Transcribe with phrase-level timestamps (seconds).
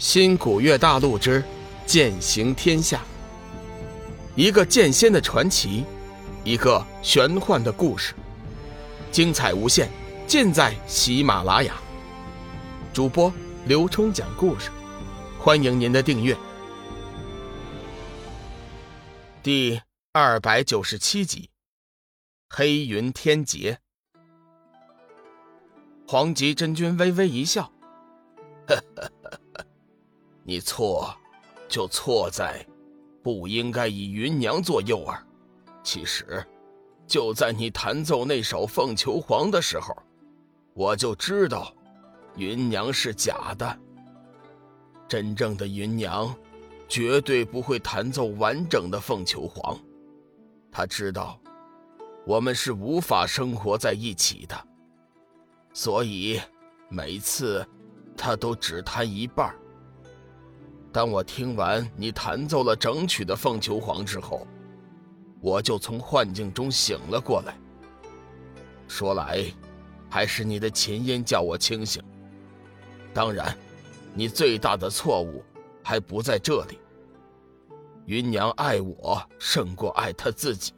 [0.00, 1.44] 新古月大陆之
[1.84, 3.02] 剑行天下，
[4.34, 5.84] 一个剑仙的传奇，
[6.42, 8.14] 一个玄幻的故事，
[9.12, 9.90] 精彩无限，
[10.26, 11.74] 尽在喜马拉雅。
[12.94, 13.30] 主播
[13.66, 14.70] 刘冲讲故事，
[15.38, 16.34] 欢迎您的订阅。
[19.42, 19.78] 第
[20.12, 21.50] 二百九十七集，
[22.48, 23.78] 黑云天劫。
[26.08, 27.70] 黄极真君微微一笑，
[28.66, 29.40] 呵呵呵呵。
[30.42, 31.14] 你错，
[31.68, 32.66] 就错在
[33.22, 35.18] 不应该以云娘做诱饵。
[35.82, 36.44] 其实，
[37.06, 39.96] 就在你弹奏那首《凤求凰》的时候，
[40.74, 41.72] 我就知道
[42.36, 43.78] 云娘是假的。
[45.08, 46.34] 真正的云娘
[46.88, 49.76] 绝对不会弹奏完整的《凤求凰》，
[50.70, 51.40] 她知道
[52.26, 54.56] 我们是无法生活在一起的，
[55.72, 56.40] 所以
[56.88, 57.66] 每次
[58.16, 59.54] 她都只弹一半。
[60.92, 64.46] 当我听完你弹奏了整曲的《凤求凰》之后，
[65.40, 67.56] 我就从幻境中醒了过来。
[68.88, 69.44] 说来，
[70.08, 72.02] 还是你的琴音叫我清醒。
[73.14, 73.56] 当然，
[74.14, 75.44] 你最大的错误
[75.82, 76.78] 还不在这里。
[78.06, 80.72] 云娘爱我胜过爱她自己。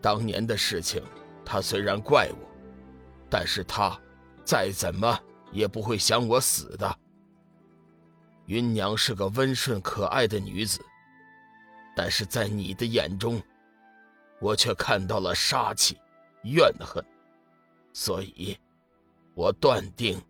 [0.00, 1.02] 当年的事情，
[1.44, 2.48] 她虽然怪我，
[3.28, 3.98] 但是她
[4.44, 5.18] 再怎么
[5.50, 6.98] 也不会想我死的。
[8.52, 10.84] 云娘是个温顺可爱的女子，
[11.96, 13.42] 但是在你的眼中，
[14.40, 15.96] 我却看到了杀气、
[16.42, 17.02] 怨恨，
[17.94, 18.58] 所以，
[19.32, 20.22] 我断定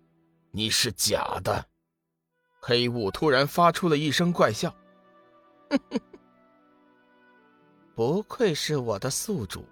[0.52, 1.66] 你是假的。
[2.60, 4.72] 黑雾突然发出了一声怪笑
[7.96, 9.66] ：“不愧是我的宿主，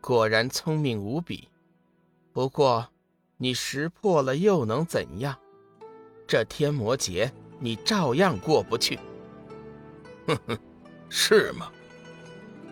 [0.00, 1.48] 果然聪明无比。
[2.32, 2.88] 不过，
[3.36, 5.36] 你识破了又能怎样？
[6.24, 8.98] 这天魔劫……”你照样过不去。
[10.26, 10.58] 哼哼，
[11.08, 11.70] 是吗？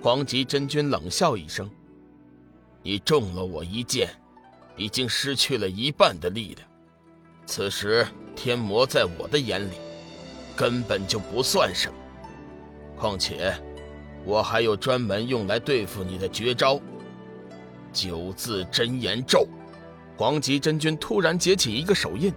[0.01, 1.71] 黄极真君冷笑一声
[2.83, 4.09] ：“你中了我一剑，
[4.77, 6.69] 已经失去了一半的力量。
[7.47, 9.75] 此时天魔在我的眼里，
[10.57, 11.95] 根本就不算什么。
[12.97, 13.55] 况且，
[14.25, 16.81] 我还有专门用来对付你的绝招——
[17.93, 19.47] 九字真言咒。”
[20.17, 22.33] 黄极真君突然结起一个手印，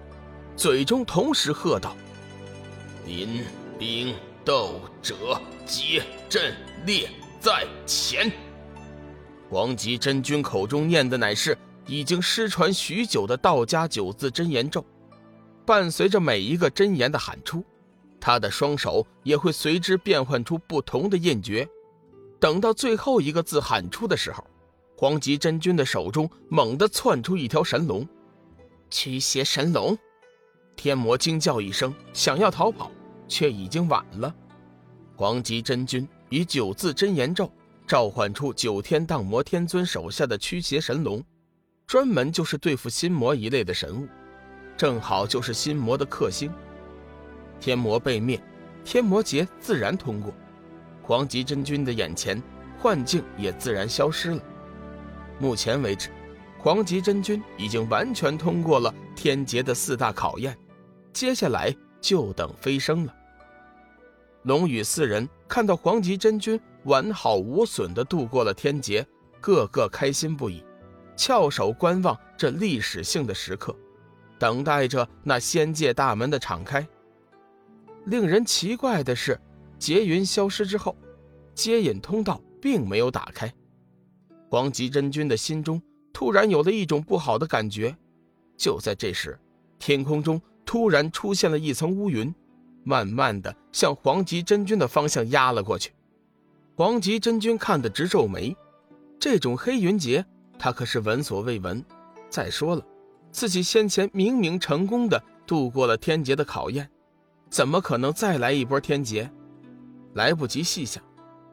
[0.56, 1.95] 嘴中同时喝道。
[3.05, 3.43] 临
[3.77, 6.55] 兵斗者皆阵
[6.88, 7.07] 列
[7.39, 8.31] 在前。
[9.47, 11.55] 黄极真君口中念的乃是
[11.85, 14.83] 已经失传许久的道家九字真言咒，
[15.67, 17.63] 伴随着每一个真言的喊出，
[18.19, 21.67] 他的双手也会随之变换出不同的印诀。
[22.39, 24.44] 等到最后一个字喊出的时候，
[24.97, 28.07] 黄极真君的手中猛地窜出一条神龙，
[28.89, 29.95] 驱邪神龙。
[30.75, 32.91] 天魔惊叫一声，想要逃跑，
[33.28, 34.34] 却已经晚了。
[35.16, 37.52] 黄极真君以九字真言咒
[37.88, 41.24] 召唤出九天荡魔天尊手下的驱邪神龙，
[41.88, 44.08] 专门就是对付心魔一类的神物，
[44.75, 46.52] 正好就是心魔的克星。
[47.59, 48.41] 天魔被灭，
[48.84, 50.34] 天魔劫自然通过，
[51.02, 52.42] 黄极真君的眼前
[52.80, 54.42] 幻境也自然消失了。
[55.40, 56.09] 目前为止，
[56.57, 60.57] 黄极真君已经完全通过了天劫的四大考验。
[61.13, 61.74] 接下来
[62.05, 63.16] 就等飞升了。
[64.43, 69.03] 龙宇四人看到黄极真君完好无损地度过了天劫，
[69.41, 70.63] 个个开心不已，
[71.15, 73.75] 翘首观望这历史性的时刻，
[74.38, 76.88] 等待着那仙界大门的敞开。
[78.05, 79.41] 令人奇怪的是，
[79.79, 80.95] 劫云消失之后，
[81.55, 83.51] 接引通道并没有打开。
[84.51, 85.81] 黄极真君的心中
[86.13, 87.97] 突然有了一种不好的感觉。
[88.55, 89.39] 就在这时，
[89.79, 90.39] 天空中。
[90.65, 92.33] 突然出现了一层乌云，
[92.83, 95.91] 慢慢的向黄极真君的方向压了过去。
[96.75, 98.55] 黄极真君看得直皱眉，
[99.19, 100.25] 这种黑云劫
[100.57, 101.83] 他可是闻所未闻。
[102.29, 102.83] 再说了，
[103.31, 106.89] 自己先前明明成功的度过了天劫的考验，
[107.50, 109.31] 怎么可能再来一波天劫？
[110.15, 111.01] 来不及细想，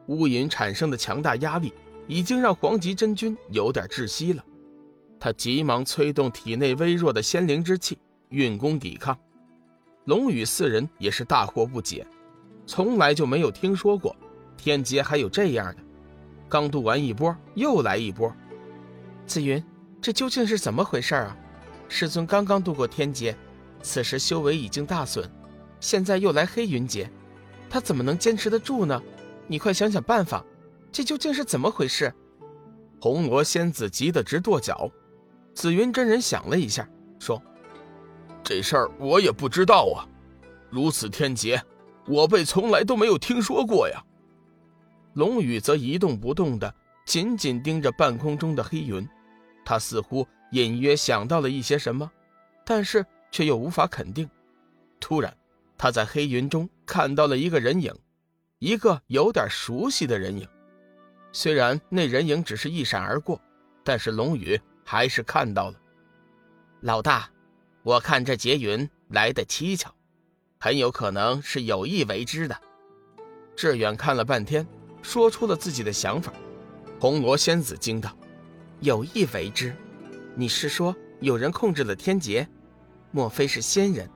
[0.07, 1.71] 乌云产生的强大压力
[2.07, 4.43] 已经让黄极真君有点窒息了。
[5.19, 7.97] 他急忙催动体内微弱的仙灵之气。
[8.33, 9.15] 运功抵抗，
[10.05, 12.03] 龙宇四人也是大惑不解，
[12.65, 14.15] 从来就没有听说过
[14.57, 15.83] 天劫还有这样的。
[16.49, 18.35] 刚渡完一波，又来一波。
[19.27, 19.63] 紫云，
[20.01, 21.37] 这究竟是怎么回事啊？
[21.87, 23.37] 师尊刚刚渡过天劫，
[23.83, 25.29] 此时修为已经大损，
[25.79, 27.07] 现在又来黑云劫，
[27.69, 28.99] 他怎么能坚持得住呢？
[29.45, 30.43] 你快想想办法，
[30.91, 32.11] 这究竟是怎么回事？
[32.99, 34.89] 红罗仙子急得直跺脚。
[35.53, 36.89] 紫云真人想了一下，
[37.19, 37.39] 说。
[38.43, 40.03] 这事儿我也不知道啊，
[40.69, 41.61] 如此天劫，
[42.05, 44.03] 我辈从来都没有听说过呀。
[45.13, 46.73] 龙宇则一动不动的，
[47.05, 49.07] 紧紧盯着半空中的黑云，
[49.63, 52.11] 他似乎隐约想到了一些什么，
[52.65, 54.29] 但是却又无法肯定。
[54.99, 55.35] 突然，
[55.77, 57.93] 他在黑云中看到了一个人影，
[58.59, 60.47] 一个有点熟悉的人影。
[61.31, 63.39] 虽然那人影只是一闪而过，
[63.83, 65.79] 但是龙宇还是看到了。
[66.81, 67.29] 老大，
[67.83, 69.91] 我看这劫云来的蹊跷，
[70.57, 72.57] 很有可能是有意为之的。
[73.55, 74.65] 志远看了半天。
[75.01, 76.31] 说出了自己的想法，
[76.97, 78.17] 红罗仙子惊道
[78.79, 79.75] ：“有意为之？
[80.33, 82.47] 你是说有人控制了天劫？
[83.11, 84.09] 莫非是仙人？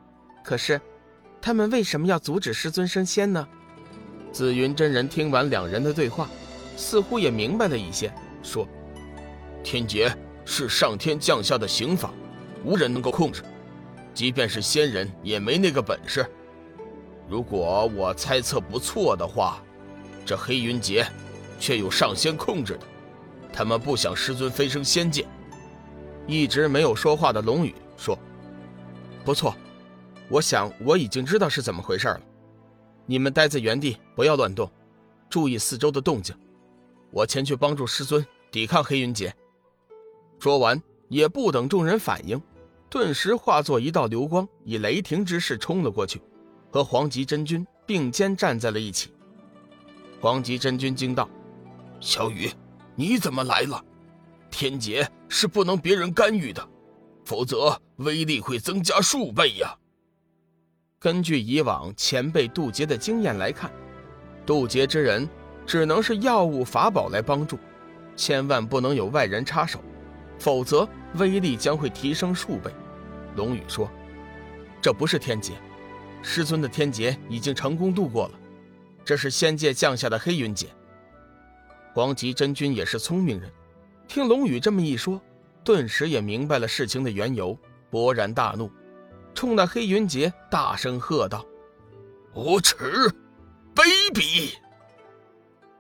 [0.45, 0.79] 可是，
[1.41, 3.45] 他们为什么要阻止师尊升仙呢？”
[4.31, 6.29] 紫云真人听完两人的对话，
[6.77, 8.09] 似乎也明白了一些，
[8.41, 8.65] 说
[9.61, 10.09] ：“天劫
[10.45, 12.13] 是上天降下的刑法，
[12.63, 13.43] 无人能够控制，
[14.17, 16.25] 即便是仙人也没那个本事。
[17.29, 19.63] 如果我猜测不错的话。”
[20.25, 21.07] 这黑云劫，
[21.59, 22.79] 却有上仙控制的，
[23.53, 25.25] 他们不想师尊飞升仙界。
[26.25, 28.17] 一直没有说话的龙宇说
[29.23, 29.55] ：“不错，
[30.29, 32.19] 我想我已经知道是怎么回事了。
[33.05, 34.69] 你们待在原地，不要乱动，
[35.29, 36.35] 注意四周的动静。
[37.11, 39.33] 我前去帮助师尊抵抗黑云劫。”
[40.39, 42.41] 说完，也不等众人反应，
[42.89, 46.22] 顿时化作一道流光，以雷霆之势冲了过去，
[46.72, 49.12] 和黄极真君并肩站在了一起。
[50.22, 51.30] 黄极真君惊道
[52.00, 52.50] ：“小雨，
[52.95, 53.84] 你怎么来了？
[54.50, 56.66] 天劫是不能别人干预的，
[57.25, 59.78] 否则威力会增加数倍呀。”
[60.98, 63.69] 根据以往前辈渡劫的经验来看，
[64.45, 65.28] 渡劫之人
[65.66, 67.60] 只能是药物法宝来帮助，
[68.16, 69.80] 千万不能有外人插手，
[70.39, 72.72] 否则威力将会提升数倍。
[73.36, 73.89] 龙宇说
[74.81, 75.54] ：“这不是天劫，
[76.22, 78.39] 师尊的天劫已经成功度过了。”
[79.06, 80.68] 这是仙界降下的黑云劫。
[81.94, 83.50] 黄极真君也是聪明人，
[84.07, 85.22] 听龙宇这么一说，
[85.63, 87.57] 顿时也明白了事情的缘由，
[87.89, 88.69] 勃然大怒，
[89.34, 91.45] 冲那黑云劫大声喝道
[92.36, 92.75] ：“无耻，
[93.74, 94.54] 卑鄙！”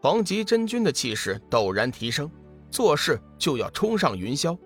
[0.01, 2.31] 黄极真君的气势陡然提升，
[2.69, 4.57] 做事就要冲上云霄。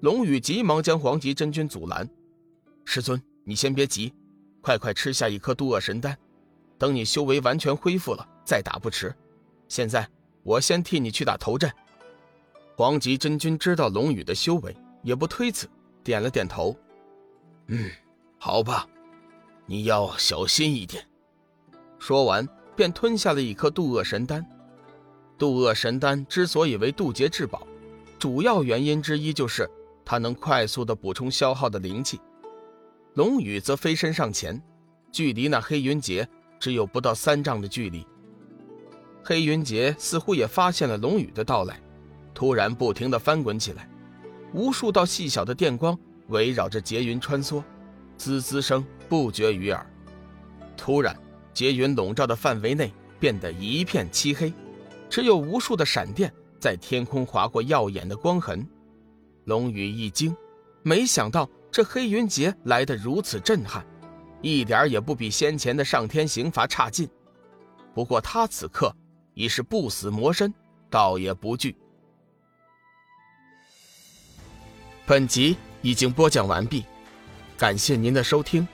[0.00, 2.08] 龙宇急忙将黄极真君阻拦
[2.84, 4.12] ：“师尊，你先别急，
[4.60, 6.16] 快快吃下一颗渡厄神丹。”
[6.76, 9.14] 等你修为完全恢复了，再打不迟。
[9.68, 10.06] 现在
[10.42, 11.72] 我先替你去打头阵。
[12.76, 15.68] 黄极真君知道龙宇的修为，也不推辞，
[16.02, 16.76] 点了点头。
[17.68, 17.88] 嗯，
[18.36, 18.86] 好吧，
[19.64, 21.06] 你要小心一点。
[21.98, 22.46] 说完，
[22.76, 24.44] 便吞下了一颗渡厄神丹。
[25.38, 27.66] 渡厄神丹之所以为渡劫至宝，
[28.18, 29.68] 主要原因之一就是
[30.04, 32.20] 它能快速的补充消耗的灵气。
[33.14, 34.60] 龙宇则飞身上前，
[35.12, 36.28] 距离那黑云劫。
[36.60, 38.06] 只有不到三丈的距离，
[39.22, 41.78] 黑云劫似乎也发现了龙宇的到来，
[42.32, 43.86] 突然不停地翻滚起来，
[44.54, 45.98] 无数道细小的电光
[46.28, 47.62] 围绕着劫云穿梭，
[48.16, 49.84] 滋滋声不绝于耳。
[50.74, 51.14] 突然，
[51.52, 52.90] 劫云笼罩的范围内
[53.20, 54.50] 变得一片漆黑，
[55.14, 58.68] 只有无数的闪电在天空划过耀眼的光痕。
[59.44, 60.36] 龙宇一惊，
[60.82, 63.86] 没想到这黑云劫来得如此震撼。
[64.42, 67.08] 一点也不比先前的上天刑罚差劲，
[67.94, 68.92] 不过他此刻
[69.34, 70.52] 已是不死魔身，
[70.90, 71.76] 倒也不惧。
[75.06, 76.84] 本集已经播讲完毕，
[77.56, 78.66] 感谢您的收听，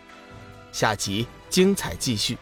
[0.72, 2.38] 下集精彩继续。